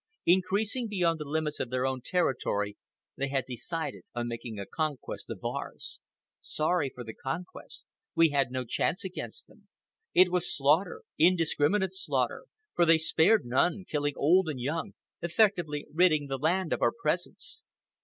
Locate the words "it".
10.15-10.31